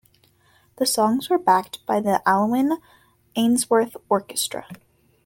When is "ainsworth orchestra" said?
3.35-4.65